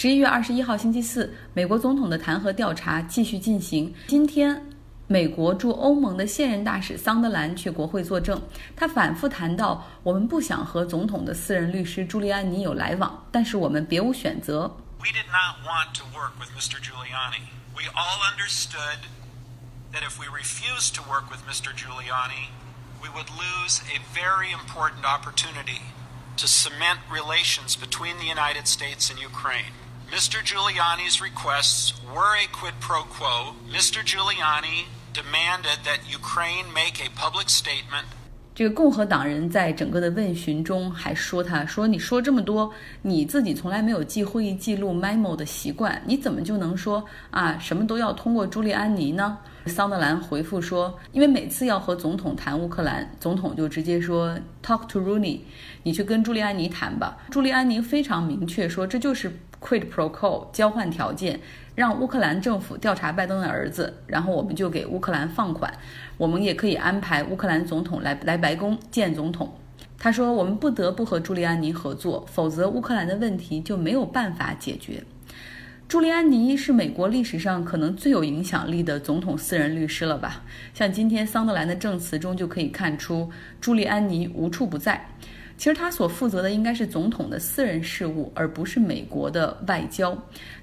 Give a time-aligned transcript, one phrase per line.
[0.00, 3.94] 十一月二十一号星期四，美国总统的弹劾调查继续进行。
[4.08, 4.58] 今天，
[5.06, 8.40] 美国驻欧盟的现任大使桑德兰去国会作证，
[8.74, 14.74] 他反复谈到，我们不想和总统的私人律师朱利安尼有来往，但是我们别无选择。
[15.00, 16.80] We did not want to work with Mr.
[16.80, 17.50] Giuliani.
[17.76, 19.04] We all understood
[19.92, 21.76] that if we refused to work with Mr.
[21.76, 22.48] Giuliani,
[23.02, 25.92] we would lose a very important opportunity
[26.38, 29.76] to cement relations between the United States and Ukraine.
[30.10, 30.42] Mr.
[30.42, 33.54] Giuliani's requests were a quid pro quo.
[33.72, 34.02] Mr.
[34.04, 38.06] Giuliani demanded that Ukraine make a public statement
[38.52, 55.38] 这个共和党人在整个的问询中还说：“他说你说这么多，你自己从来没有记会议记录 memo 的习惯，你怎么就能说啊什么都要通过朱利安尼呢？”桑德兰回复说：“因为每次要和总统谈乌克兰，总统就直接说 talk to Rooney，
[55.84, 57.16] 你去跟朱利安尼谈吧。
[57.30, 61.38] 朱利安尼非常明确说这就是。” Quid pro quo 交换条件，
[61.74, 65.72] 让乌克兰政府调查拜登的儿子，然后我们就给乌克兰放款。
[66.16, 69.52] 我们也可以安排乌克兰总统来来白宫见总统。
[69.98, 75.04] 他说，我们不得不和朱利安尼合作，否则乌克兰的问题就没有办法解决。
[75.86, 80.42] 朱利安尼是美国历史上可能最有影响力的总统私人律师了吧？
[80.72, 83.28] 像今天桑德兰的证词中就可以看出，
[83.60, 85.08] 朱利安尼无处不在。
[85.60, 90.16] 其实他所负责的应该是总统的私人事务，而不是美国的外交。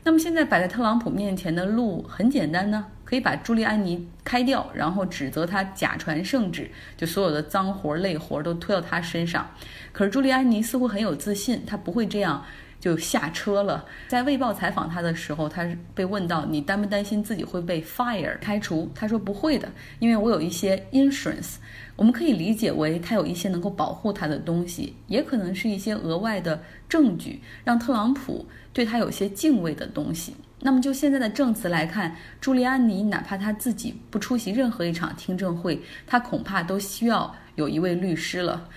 [0.04, 9.48] 那么现在摆在特朗普面前的路很简单呢，可以把朱利安尼开掉，然后指责他假传圣旨，就所有的脏活累活都推到他身上。
[9.92, 12.44] 可是朱利安尼似乎很有自信，他不会这样。
[12.88, 13.84] 就下车了。
[14.08, 21.56] 在《卫报》采访他的时候，他被问到：“你担不担心自己会被 fire 开除？”他说：“不会的，因为我有一些 insurance。”
[21.98, 30.36] 我们可以理解为他有一些能够保护他的东西，也可能是一些额外的证据，让特朗普对他有些敬畏的东西。
[30.60, 38.70] 那么就现在的证词来看，朱利安尼哪怕他自己不出席任何一场听证会，他恐怕都需要有一位律师了。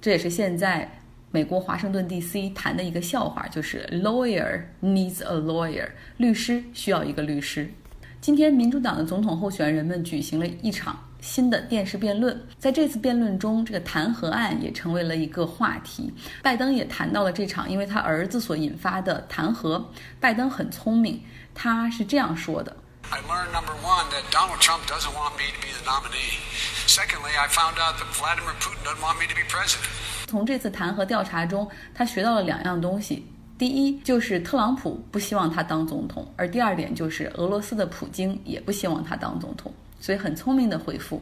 [0.00, 0.97] 这也是现在。
[1.30, 2.48] 美国华盛顿 D.C.
[2.50, 7.70] 谈的一个笑话就是 “lawyer needs a lawyer”，律师需要一个律师。
[8.18, 16.10] 今天，民主党的总统候选人们举行了一场新的电视辩论，在这次辩论中，这个弹劾案也成为了一个话题。
[16.42, 19.84] 拜登也谈到了这场因为他儿子所引发的弹劾。
[20.18, 21.22] 拜登很聪明，
[21.54, 22.74] 他是这样说的
[23.10, 26.40] ：“I learned number one that Donald Trump doesn't want me to be the nominee.
[26.86, 33.24] Secondly, I found out that Vladimir Putin doesn't want me to be president.” 从这次弹劾调查中，他学到了两样东西：
[33.56, 39.72] 第一，就是特朗普不希望他当总统；而第二点就是俄罗斯的普京也不希望他当总统。
[40.00, 41.20] 所以很聪明的回复。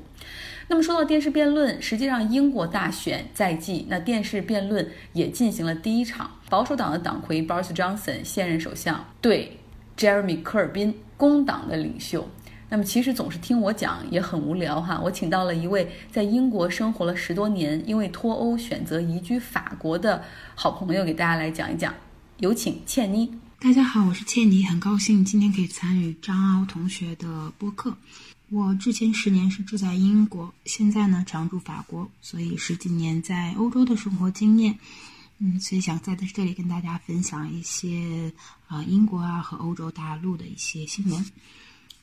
[0.69, 6.31] 那么说到电视辩论，实际上英国大选在即，那电视辩论也进行了第一场。
[6.51, 9.57] 保守党的党魁 Boris Johnson 现任首相对
[9.97, 12.29] Jeremy 科尔宾工党的领袖。
[12.69, 15.01] 那么其实总是听我讲也很无聊哈。
[15.01, 21.95] 我请到了一位在英国生活了十多年，因为脱欧选择移居法国的好朋友，给大家来讲一讲。
[22.39, 23.33] 有请倩妮。
[23.59, 27.97] 大家好，我是倩妮，很高兴今天可以参与张凹同学的播客。
[28.51, 34.77] 我之前十年是住在英国，现在呢常住法国，所以十几年在欧洲的生活经验。
[35.39, 38.33] 嗯，所以想在这里跟大家分享一些
[38.67, 41.25] 啊英国啊和欧洲大陆的一些新闻。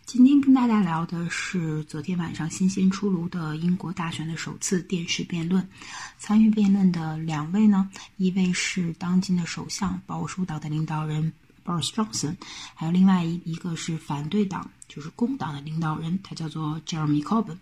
[0.05, 5.67] 今天跟大家聊的是昨天晚上新鲜出炉的英国大选的首次电视辩论。
[6.19, 11.31] 参与辩论的两位呢，一位是当今的首相保守党的领导人
[11.65, 12.35] Boris Johnson，
[12.75, 17.57] 还有另外一一个是反对党，就是工党的领导人，他叫做 Jeremy Corbyn。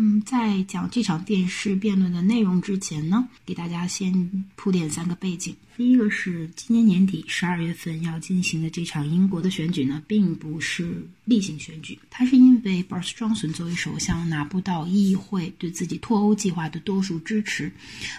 [0.00, 5.56] 嗯，在讲这场电视辩论的内容之前呢，给大家先铺垫三个背景。
[5.76, 17.70] 第一个是今年年底十二月份要进行的这场英国的选举呢，并不是例行选举，它是因为 Boris Johnson 作为首相拿不到议会对自己脱欧计划的多数支持，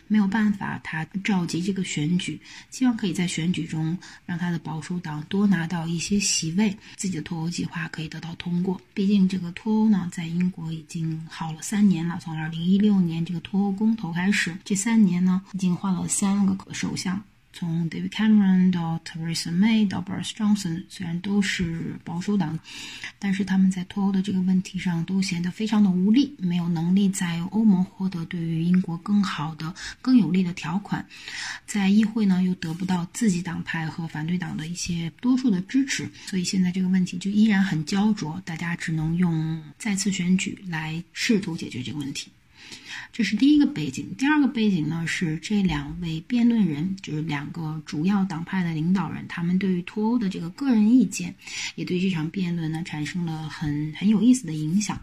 [0.07, 8.79] 没有办法，他召集这个选举，希望可以在选举中让他的保守党多拿到一些席位，自己的脱欧计划可以得到通过。
[8.93, 17.21] 毕竟这个脱欧呢，在英国已经耗了三年了，从二零一六年这个脱欧公投开始，这三年呢，已经换了三个首相。
[17.51, 22.57] 从 David Cameron 到 Theresa May 到 Boris Johnson，虽然都是保守党，
[23.17, 31.05] 但是他们在脱欧的这个问题上都显得非常的无力，没有能力在欧盟获得对于英国更好的、更有利的条款，
[31.65, 42.31] 在议会呢又得不到自己党派和反对党的一些多数的支持，所以现在这个问题就依然很焦灼，大家只能用再次选举来试图解决这个问题。
[43.11, 44.13] 这是第一个背景。
[44.17, 51.35] 第二个背景呢是这两位辩论人，就是两个主要党派的领导人，他们对于脱欧的这个个人意见，
[51.75, 54.99] 也对这场辩论呢产生了很很有意思的影响。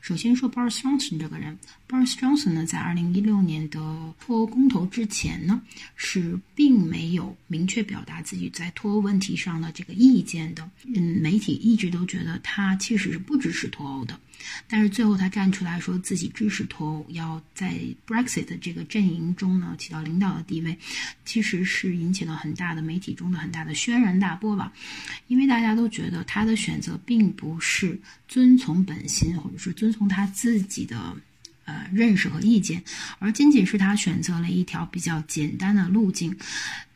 [0.00, 1.56] 首先说 Boris Johnson 这个人
[1.88, 3.78] ，Boris Johnson 呢，在二零一六年的
[4.18, 5.60] 脱欧公投之前呢，
[5.94, 10.68] 是并没有明确表达自己在脱欧问题上的这个意见的。
[10.94, 14.18] 嗯，媒体一直都觉得他其实是不支持脱欧的。
[14.66, 20.74] 但是最后他站出来说自己支持脱欧，要在 Brexit 的这个阵营中呢起到领导的地位，
[21.26, 24.72] 其实是引起了很大的媒体中的很大的轩然大波吧。
[25.26, 31.16] 因为大家都觉得他的选择并不是遵从本心，或者是遵从他自己的
[31.64, 32.82] 呃认识和意见，
[33.18, 36.36] 而仅仅是他选择了一条比较简单的路径。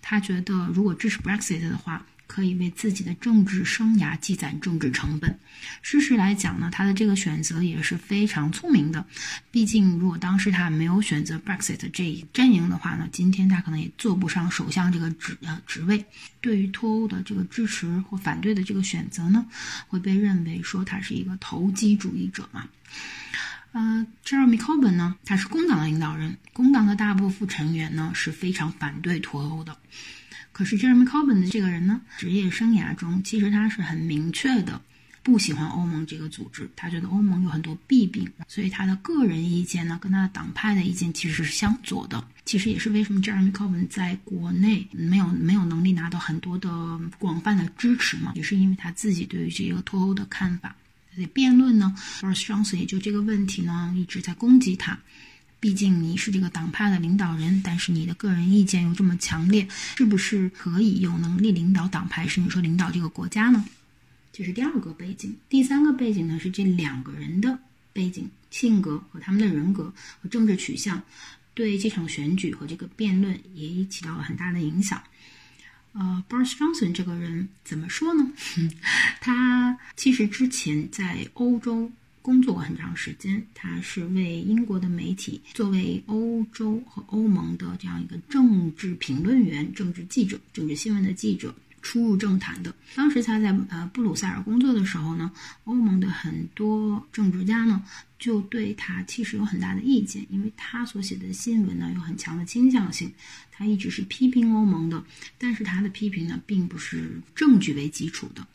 [0.00, 2.05] 他觉得如果支持 Brexit 的话。
[2.34, 5.38] 可以为自己的政治生涯积攒政治成本。
[5.82, 9.06] 事实来讲呢，他的这个选择也是非常聪明的。
[9.52, 16.04] 毕竟，如果当时他没有选择 Brexit 这一阵营的话呢，今天他可能也做不上首相这个职呃职位。
[16.40, 19.46] 对于脱欧的这个支持或反对的这个选择呢，
[19.86, 22.66] 会被认为说他是一个投机主义者嘛。
[23.70, 29.76] 呃，Jeremy Corbyn 呢，他是工党的领导人，工党的大部分成员呢是非常反对脱欧的。
[30.54, 34.80] 可是 Jeremy Corbyn 的这个人呢，职业生涯中其实他是很明确的
[35.24, 42.24] 不喜欢欧盟这个组织，他觉得欧盟有很多弊病，所以他的个人意见呢，跟他的党派的意见其实是相左的。
[42.44, 46.70] 其实也是为什么 Jeremy Corbyn 在国内没有没有能力拿到很多的
[47.18, 50.76] 广泛的支持嘛，也是因为他自己对于这个脱欧的看法。
[51.14, 54.98] 所以辩论呢，Boris Johnson 也就这个问题呢一直在攻击他。
[55.64, 59.66] 毕竟你是这个党派的领导人，但是你的个人意见又这么强烈，
[59.96, 63.64] 是不是可以有能力领导党派，甚至说领导这个国家呢？
[64.31, 65.34] 这是第二个背景。
[65.49, 67.58] 第三个背景呢是这两个人的
[67.94, 69.90] 背景、性格和他们的人格
[70.20, 71.02] 和政治取向，
[71.55, 75.02] 对这场选举和这个辩论也起到了很大的影响。
[75.93, 78.31] 呃，Boris Johnson 这个人怎么说呢？
[79.22, 81.90] 他其实之前在欧洲。
[82.24, 92.74] 工作过很长时间，他是为英国的媒体，作为欧洲和欧盟的这样一个政治评论员、政治记者、政治新闻的记者出入政坛的。
[92.94, 95.30] 当时他在呃布鲁塞尔工作的时候呢，
[95.64, 97.84] 欧盟的很多政治家呢
[98.18, 103.12] 就对他其实有很大的意见，因为他所写的新闻呢有很强的倾向性，
[103.52, 105.04] 他一直是批评欧盟的，
[105.36, 108.46] 但是他的批评呢并不是证据为基础的。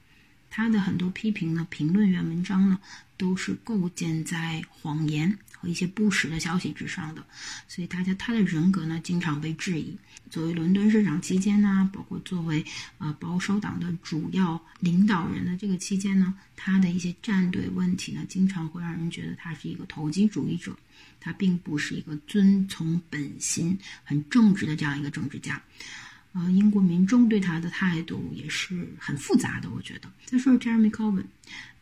[0.51, 2.79] 他的很多批评呢，评论员文章呢，
[3.19, 7.23] 都是构建在谎言和一些不实的消息之上的，
[7.67, 9.93] 所以大家他的人格呢，经常被质疑。
[10.29, 12.63] 作为伦敦市长期间呢，包括作为
[12.99, 20.73] 呃保守党的主要领导人的这个期间呢，他的一些站队问题呢，经常会让人觉得他是一个投机主义者，
[21.19, 25.61] 他并不是一个遵从本心、很正直的这样一个政治家。
[26.31, 30.07] 呃，英国民众对他的态度也是很复杂的，我觉得。
[30.25, 31.23] 再说说 Jeremy Corbyn，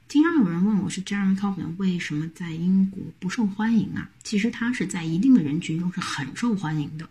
[0.07, 4.09] 经常有人问我是 Jeremy Corbyn 为什么在英国不受欢迎啊？
[4.23, 7.05] 其实他是在一定的人群中是很受欢迎的，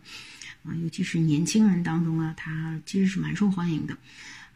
[0.65, 3.95] 啊，尤其是年轻人当中啊，他其实是蛮受欢迎的。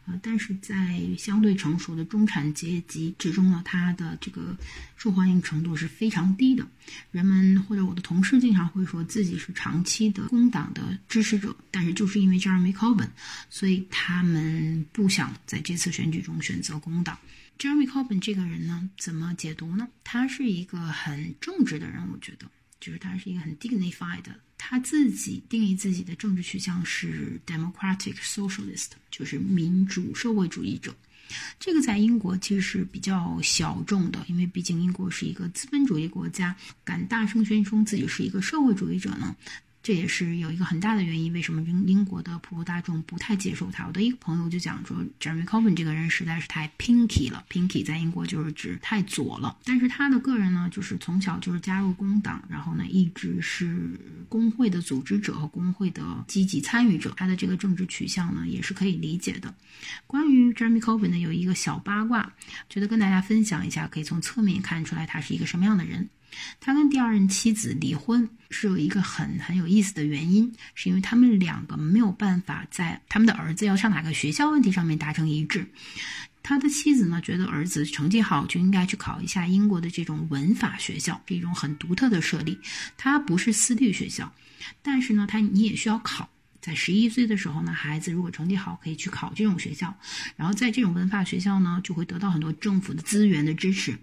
[0.07, 4.57] 呃，但是在相对成熟的中产阶级之中呢，他的这个
[4.97, 6.67] 受欢迎程度是非常低的。
[7.11, 13.09] 人们或者我的同事经常会说自己是长期的工党的支持者，但是就是因为 Jeremy Corbyn，
[13.51, 17.15] 所以他们不想在这次选举中选择工党。
[17.61, 19.87] Jeremy Corbyn 这个人呢，怎么解读呢？
[20.03, 22.49] 他是一个很正直的人，我觉得。
[22.79, 24.23] 就是他是一个很 dignified，
[24.57, 30.91] 他自己定义自己的政治取向是 democratic socialist，就是民主社会主义者。
[31.59, 39.35] 这个在英国其实是比较小众的，因为毕竟英国是一个资本主义国家，敢大声宣称自己是一个社会主义者呢？
[39.83, 43.87] 这也是有一个很大的原因，为什么英英国的普罗大众不太接受他？
[43.87, 49.57] 我的一个朋友就讲说，Jeremy Corbyn 这个人实在是太 pinky 了，pinky 在英国就是指太左了。
[49.65, 57.11] 但是他的个人呢，就是从小就是加入工党，然后呢一直是工会的组织者和工会的积极参与者。
[57.17, 59.51] 他的这个政治取向呢，也是可以理解的。
[60.05, 62.31] 关于 Jeremy Corbyn 呢，有一个小八卦，
[62.69, 66.07] 觉得跟大家分享一下，可以从侧面看出来他是一个什么样的人。
[66.59, 75.65] 他跟第二任妻子离婚是有一个很很有意思的原因，是因为他们两个没有办法在他们的儿子要上哪个学校问题上面达成一致。
[76.43, 82.57] 他的妻子呢觉得儿子成绩好就应该去考一下英国的这种文法学校，是一种很独特的设立。
[82.97, 84.33] 它不是私立学校，
[84.81, 86.27] 但是呢，他你也需要考。
[86.61, 89.93] 在十一岁的时候呢，孩子如果成绩好，可以去考这种学校，
[90.35, 93.97] 然后在这种文法学校呢，就会得到很多政府的资源的支持，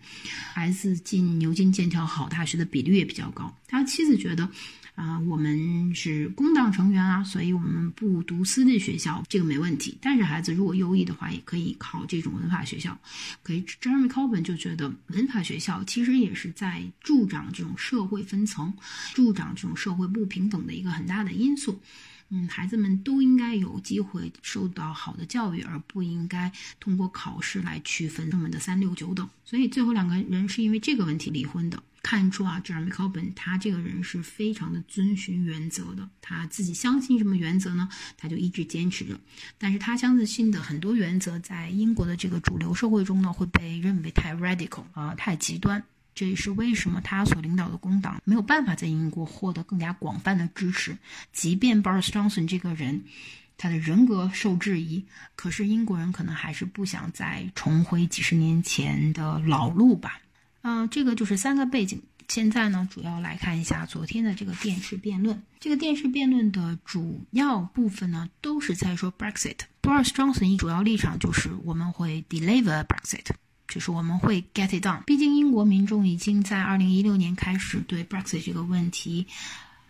[0.52, 3.56] 孩子进牛津、剑桥好大学的比率也比较高。
[3.66, 4.50] 他妻子觉得。
[4.98, 9.96] 啊，我们是工党成员啊，所以我们不读私立学校，这个没问题。
[10.02, 12.98] 但是孩子如果优异的话，也可以考这种文法学校。
[13.44, 18.74] 可以，Jeremy Corbyn 就觉得文法学校其实也是在助长这种社会分层、
[19.14, 21.80] 助长这种社会不平等的一个很大的因素。
[22.30, 29.28] 嗯，孩子们都应该有机会受到好的教育，而不应该通过考试来区分他们的三六九等。
[29.44, 31.82] 所以最后两个人是因为这个问题离婚的。
[32.00, 37.88] 看出啊，Jeremy Corbyn 他这个人是非常的遵循原则的，他自己相信什么原则呢？
[38.16, 39.18] 他就一直坚持着。
[39.58, 45.82] 但是他相信的很多原则，在英国的这个主流社会中呢，会被认为太 radical 啊，太极端。
[46.18, 50.98] 这也是为什么他所领导的工党没有办法在英国获得更加广泛的支持。
[51.32, 53.04] 即便 Boris Johnson 这个人，
[53.56, 55.04] 他的人格受质疑，
[55.37, 60.20] 可是英国人可能还是不想再重回几十年前的老路吧。
[60.62, 62.02] 嗯，这个就是三个背景。
[62.26, 65.40] 现在呢，主要来看一下昨天的这个电视辩论。
[65.60, 69.58] 这个电视辩论的主要部分呢，都是在说 Brexit。
[69.80, 73.26] Boris Johnson 一主要立场就是我们会 deliver Brexit。
[73.68, 75.02] 就是我们会 get it done。
[75.04, 79.26] 毕竟英国民众已经在二零一六年开始对 Brexit 这个问题，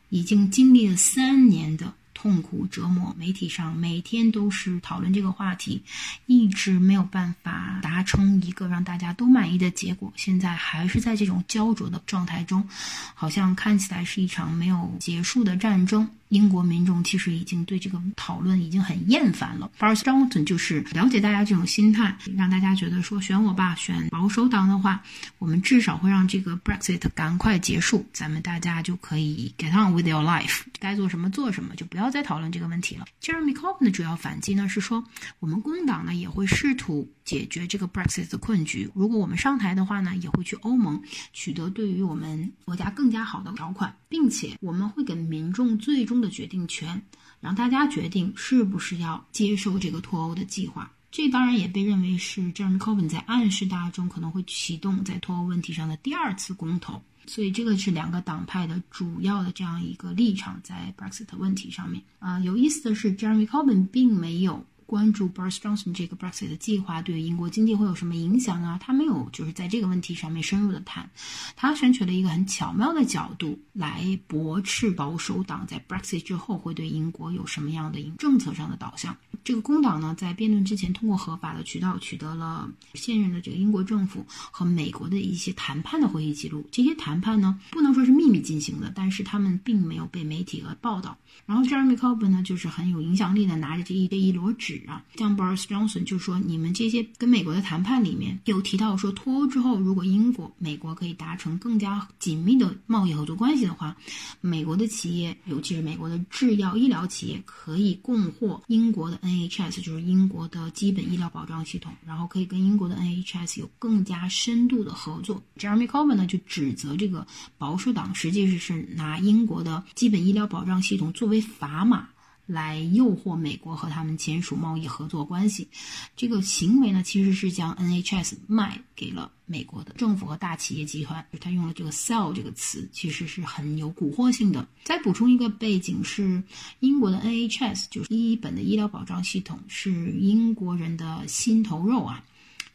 [0.08, 3.14] 已经经历了三年的痛苦折磨。
[3.16, 5.80] 媒体上每天都是讨论这个话题，
[6.26, 10.12] 一直没有办法达成一个让大家都满意的结果。
[10.16, 12.68] 现在还是在这种焦灼的状态中，
[13.14, 16.08] 好像看起来是一场没有结束的战争。
[16.28, 19.70] 英国民众其实已经对这个讨论已经很厌烦了。
[19.78, 25.02] Boris Johnson 就是了解大家这种心态，让大家觉得说选我吧，选保守党的话，
[25.38, 33.06] 我们至少会让这个 Brexit 赶快结束，咱们大家就可以 get on with your life，该做什么做什么，就不要再讨论这个问题了。
[33.23, 35.02] Jeremy Corbyn 的主要反击呢是说，
[35.38, 38.90] 我们工党呢也会试图解决这个 Brexit 的困局。
[38.94, 41.00] 如果我们上台的话呢，也会去欧盟
[41.32, 46.17] 取得对于我们国家更加好的条款，并且我们会给民众最终。
[46.20, 47.00] 的决定权，
[47.40, 50.90] 让大家决定是不是要接受这个脱欧的计划。
[51.10, 57.02] 这当然也被认为是 Jeremy Corbyn 在暗示大众可能会启动在脱欧问题上的第二次公投。
[57.26, 62.02] 所以这个是两个党派的主要的这样一个立场在 Brexit 问题上面。
[62.18, 64.64] 啊，有意思的是，Jeremy Corbyn 并没有。
[64.88, 68.78] 关注 Boris Johnson 这个 Brexit 的计划对英国经济会有什么影响啊？
[68.83, 71.07] 他没有就是在这个问题上面深入的谈，
[71.54, 79.14] 他选取了一个很巧妙的角度来驳斥保守党在 Brexit 之后会对英国有什么样的政策上的导向。
[79.45, 86.66] 这个工党呢，在辩论之前通过合法的渠道取得了现任的这个英国政府和美国的一些谈判的会议记录。
[86.73, 91.14] 这些谈判呢，不能说是秘密进行的，但是他们并没有被媒体和报道。
[91.45, 94.77] 然后 Jeremy Corbyn 呢，就是很有影响力的，拿着这一这一摞纸。
[94.87, 103.97] 啊，像 Boris Johnson 就说，你们这些跟美国的谈判里面有提到说，脱欧之后，如果英国、美国可以达成更加紧密的贸易合作关系的话，
[104.40, 115.42] 美国的企业，尤其是美国的制药医疗企业，可以供货英国的 NHS，就是英国的基本医疗保障系统，然后可以跟英国的 NHS 有更加深度的合作。
[115.58, 122.08] Jeremy Corbyn 呢就指责这个保守党实际是是拿英国的基本医疗保障系统作为砝码。
[122.49, 125.69] 来诱惑美国和他们签署贸易合作关系，
[126.17, 131.23] 这个行为呢，其实是将 NHS 卖给了美国的政府和大企业集团。
[131.38, 134.67] 他用了这个 “sell” 这个词，其实是很有蛊惑性的。
[134.83, 136.43] 再补充一个背景是，
[136.81, 142.25] 英国的 NHS 就是第一本的医疗保障系统，是英国人的心头肉啊。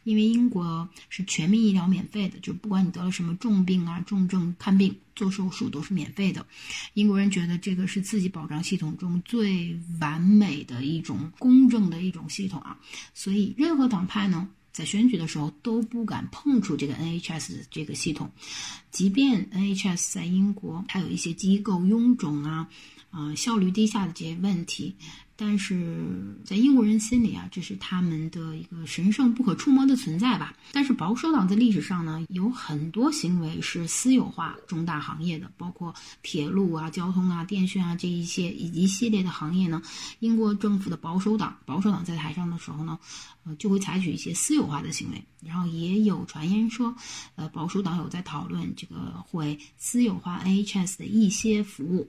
[0.04, 6.46] 因为英国是全民医疗免费的，就不管你得了什么重病啊、重症看病、做手术都是免费的。
[6.92, 12.78] 英国人觉得这个是自己保障系统中最完美的一种公正的一种系统啊，
[13.12, 18.30] 所以任何党派呢在选举的时候都不敢碰触这个 NHS 这个系统，
[18.90, 22.68] 即便 NHS 在英国它有一些机构臃肿啊、
[23.10, 24.96] 啊效率低下的这些问题。
[25.36, 30.54] 但是在英国人心里啊，这是他们的一个神圣不可触摸的存在吧。
[30.72, 39.82] 但是保守党在历史上呢，有很多行为是私有化重大行业的，包括铁路啊、交通啊、电讯啊这一些一系列的行业呢。
[40.20, 42.96] 英国政府的保守党，保守党在台上的时候呢，
[43.44, 45.24] 呃，就会采取一些私有化的行为。
[45.44, 46.94] 然后也有传言说，
[47.34, 52.08] 呃，保守党有在讨论这个会私有化 NHS 的一些服务，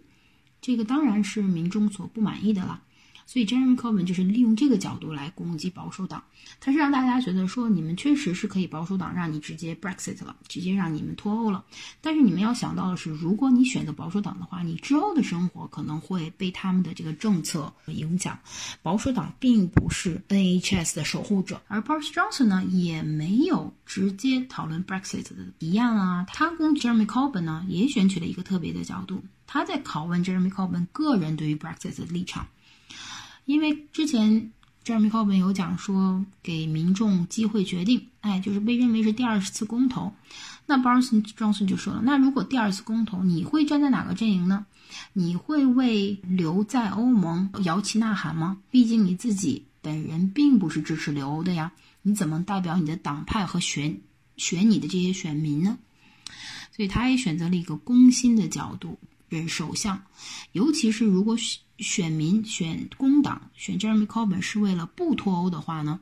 [0.61, 2.83] 这个当然是民众所不满意的了。
[3.25, 6.23] 所以 Jeremy Corbyn 就是利用这个角度来攻击保守党，
[6.59, 11.63] 他是让大家觉得说你们确实是可以保守党让你直接 Brexit 了，直接让你们脱欧了。
[12.01, 18.37] 但是你们要想到的是，如果你选择保守党的话，你之后的生活可能会被他们的这个政策影响。
[18.81, 26.25] 保守党并不是 NHS 的守护者，而 Boris Johnson 呢也没有直接讨论 Brexit 的提案啊。
[26.29, 32.45] 他跟 Jeremy Corbyn 呢也选取了一个特别的角度，他在拷问 Jeremy Corbyn 个人对于 Brexit 的立场。
[33.45, 34.51] 因为之前
[34.83, 40.13] Jeremy Corbyn 有讲说给民众机会决定，哎，就是被认为是第二次公投。
[40.65, 44.65] 那 Boris Johnson 就说了，那如果第二次公投，你会站在哪个阵营呢？
[45.13, 48.57] 你会为留在欧盟摇旗呐喊吗？
[48.71, 51.71] 毕竟你自己本人并不是支持留欧的呀，
[52.01, 53.99] 你怎么代表你的党派和选
[54.37, 55.77] 选你的这些选民呢？
[56.75, 58.97] 所以他也选择了一个攻心的角度。
[59.35, 60.01] 任首相，
[60.53, 65.99] 尤其是如果选选民选工党选 Jeremy Corbyn 是为了不脱欧的话呢，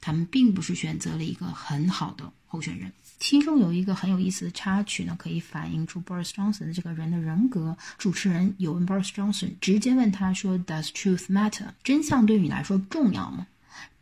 [0.00, 2.92] 他们并不是选择了一个很好的候选人。
[3.20, 7.76] 其中有一个很有意思的插曲呢，可以反映出 Boris Johnson 这个人的人格。
[7.98, 11.68] 主持人有问 Boris Johnson，直接问他说：“Does truth matter？
[11.84, 13.46] 真相对你来说重要吗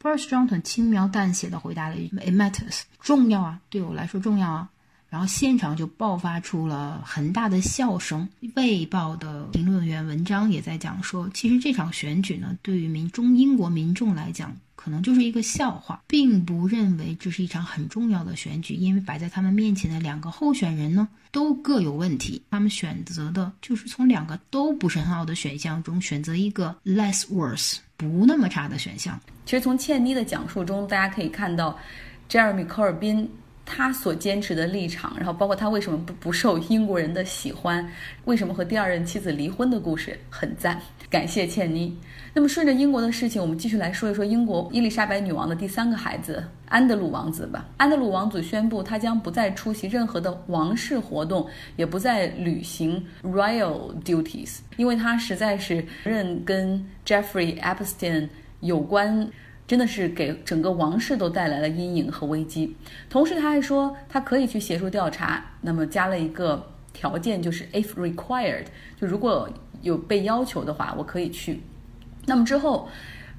[0.00, 4.70] ？”Boris Johnson 轻描淡写的回答了一句：“It matters，重要啊，对我来说重要啊。”
[5.10, 8.26] 然后现场就爆发出了很大的笑声。
[8.54, 22.40] 《卫报》的评论员文章也在讲说，其实这场选举呢，对于民中英国民众来讲，可能就是一个笑话，并不认为这是一场很重要的选举，因为摆在他们面前的两个候选人呢，都各有问题。
[22.48, 29.20] 他们选择的就是从两个都不是很好的选项中选择一个 less worse 不那么差的选项。
[29.44, 31.76] 其实从茜妮的讲述中，大家可以看到
[32.30, 33.28] ，Jeremy 科尔宾。
[33.72, 37.88] 他所坚持的立场，然后包括他为什么不不受英国人的喜欢，
[38.24, 40.76] 为什么和第二任妻子离婚的故事很赞，
[41.08, 41.96] 感谢茜妮。
[42.34, 47.68] 那么顺着英国的事情，我们继续来说一说英国伊丽莎白女王的第三个孩子安德鲁王子吧。
[47.76, 51.46] 安德鲁王子宣布，他将不再出席任何的王室活动，
[51.76, 58.28] 也不再履行 royal duties，因为他实在是任跟 Jeffrey Epstein
[58.60, 59.30] 有关。
[59.70, 62.74] 真的是给整个王室都带来了阴影和危机。
[63.08, 68.64] 同时，他还说他可以去协助调查，那么加了一个条件，就是 if required，
[69.00, 69.48] 就如果
[69.80, 71.60] 有被要求的话，我可以去。
[72.26, 72.88] 那么之后，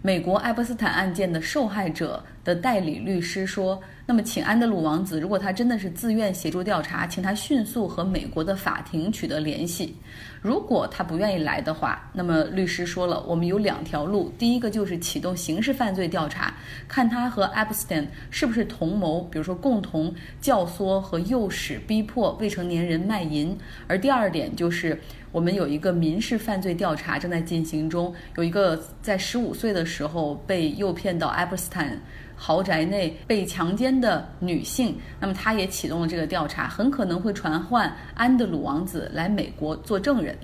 [0.01, 3.81] 美国爱泼斯坦案件的受害者的代理律师说。
[4.07, 9.95] 那么，请安德鲁王子，如果他真的是自愿协助调查，请他迅速和美国的法庭取得联系。
[10.41, 16.53] 如果他不愿意来的话，那么律师说了，我们有两条路：第一个就是启动刑事犯罪调查，
[16.89, 23.55] 看他和 Epstein 是不是同谋，比如说共同教唆和诱使、逼迫未成年人卖淫；
[23.87, 24.99] 而第二点就是，
[25.31, 31.99] 我们有一个民事犯罪调查正在进行中，有一个在十五岁的时候被诱骗到 Epstein。
[32.43, 40.35] 豪宅内被强奸的女性，那么他也启动了这个调查，很可能会传唤安德鲁王子来美国做证人。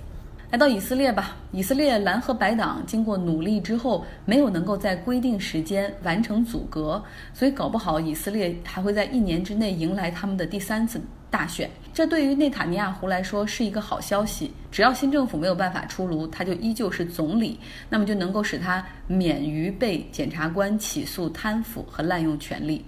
[0.52, 11.68] 来到以色列吧，以色列蓝和白党经过努力之后，没有能够在规定时间完成阻隔，所以搞不好以色列还会在一年之内迎来他们的第三次大选。
[11.98, 22.86] 这对于内塔尼亚胡来说是一个好消息，只要新政府没有办法出炉，他就依旧是总理，那么就能够使他免于被检察官起诉贪腐和滥用权力。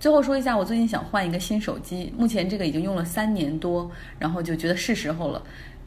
[0.00, 5.40] 最后说一下，我最近想换一个新手机，目前这个已经用了三年多，然后就觉得是时候了。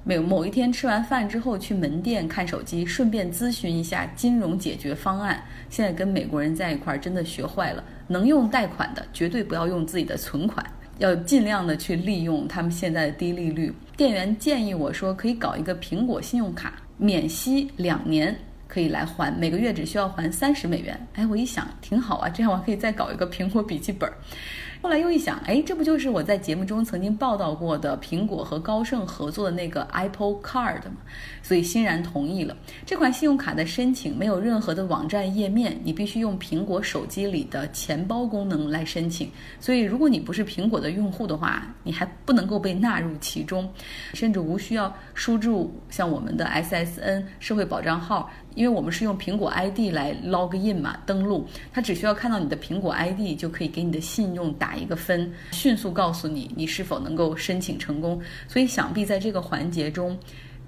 [0.05, 5.43] 某某一天吃完饭之后去门店看手机，顺便咨询一下金融解决方案。
[5.69, 10.65] 现在跟美国人在一块儿，真的学坏了，能用贷款的绝对不要用自己的存款，
[10.99, 13.73] 要尽量的去利用他们现在的低利率。
[13.95, 18.35] 店员建议我说可以搞一个苹果信用卡，免息两年
[18.67, 21.07] 可以来还，每个月只需要还三十美元。
[21.13, 24.11] 哎，我一想挺好啊，这样我可以再搞一个苹果笔记本。
[24.81, 30.97] 后来又一想，哎，这不就是我在节目中曾经报道过的苹果和高盛合作的那个 Apple Card 吗？
[31.41, 32.55] 所以欣然同意了。
[32.85, 39.29] 这款信用卡的申请没有任何的网站页面，你必须用苹果手机里的钱包功能来申请。
[39.59, 43.69] 所以如果你不是苹果的用户的话，你还不能够被纳入其中，
[44.13, 48.29] 甚至无需要输入像我们的 SSN 社会保障号。
[48.57, 58.19] 因为我们是用苹果 ID 来 log in 嘛，登录，它只需要看到你的苹果 ID 就可以给你的信用打一个分，迅速告诉你你是否能够申请成功。
[58.47, 60.17] 所以想必在这个环节中，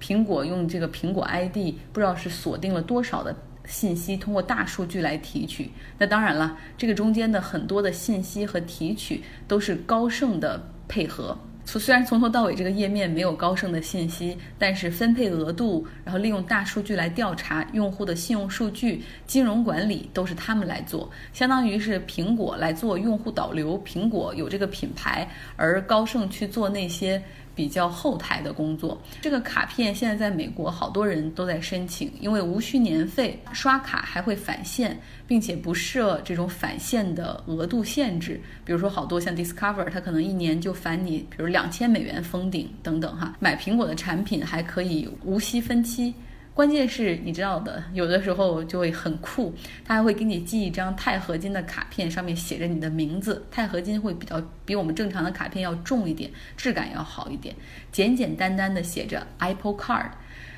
[0.00, 5.68] 苹果用这个苹果 ID 不知道是锁定了多少的信息，通过大数据来提取。
[5.98, 11.36] 那当然了，这个中间的很多的信息和提取都是高盛的配合。
[11.78, 27.22] 虽然从头到尾这个页面没有高盛的信息，但是分配额度，然后利用大数据来调查用户的信用数据、金融管理都是他们来做，相当于是苹果来做用户导流，苹果有这个品牌，而高盛去做那些。
[27.60, 38.40] 比较后台的工作，这个卡片现在在美国好多人都在申请，因为无需年费，刷卡还会返现，并且不设这种返现的额度限制。
[38.64, 43.36] 比如说，好多像 Discover，它可能一年就返你，比如两千美元封顶等等哈。
[43.38, 46.14] 买苹果的产品还可以无息分期。
[46.60, 49.50] 关键是你知道的，有的时候就会很酷，
[49.82, 53.42] 他还会给你寄一张钛合金的卡片，上面写着你的名字。
[53.50, 57.56] 钛合金会比较比我们正常的卡片要重一点，质感要好一点。
[57.90, 60.10] 简简单单的写着 Apple Card。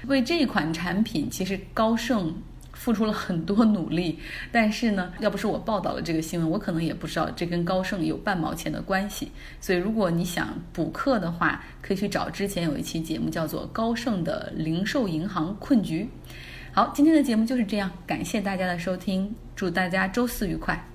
[0.08, 2.34] 为这款产品，其实高盛。
[2.82, 4.18] 付出了很多努力，
[4.50, 9.30] 但是呢，要不是我报道了这个新闻，我可能也不知道这跟高盛有半毛钱的关系。
[9.60, 16.02] 所以，如果你想补课的话，可以去找之前有一期节目叫做《高盛的零售银行困局》。
[16.72, 20.91] 好，今天的节目就是这样，感谢大家的收听，祝大家周四愉快。